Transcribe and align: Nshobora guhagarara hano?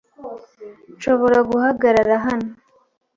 Nshobora 0.95 1.37
guhagarara 1.49 2.15
hano? 2.25 2.51